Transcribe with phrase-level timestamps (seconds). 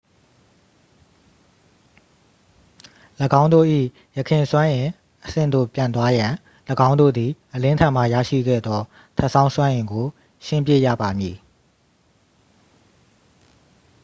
[3.41, 3.67] ၎င်းတို့၏
[4.17, 4.89] ယခင်စွမ်းအင်
[5.25, 6.31] အဆင့်သို့ပြန်သွားရန်
[6.87, 8.81] ၎င်းတို့သည် အလင်းထံမှရရှိခဲ့သော
[9.17, 10.05] ထပ်ဆောင်းစွမ်းအင်ကို
[10.45, 11.37] ရှင်းပစ်ရပါမည်